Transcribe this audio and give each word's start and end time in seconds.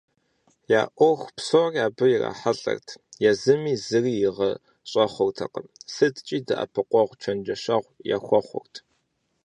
Я 0.79 0.81
ӏуэху 0.95 1.33
псори 1.35 1.79
абы 1.87 2.05
ирахьэлӏэрт, 2.11 2.87
езыми 3.29 3.73
зыри 3.85 4.13
игъэщӏэхъуртэкъым, 4.27 5.67
сыткӏи 5.93 6.37
дэӏэпыкъуэгъу, 6.47 7.19
чэнджэщэгъу 7.21 7.97
яхуэхъурт. 8.15 8.75